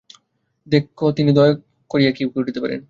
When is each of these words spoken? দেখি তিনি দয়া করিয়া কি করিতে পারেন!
দেখি 0.67 0.87
তিনি 1.17 1.31
দয়া 1.37 1.53
করিয়া 1.91 2.11
কি 2.11 2.23
করিতে 2.35 2.59
পারেন! 2.63 2.79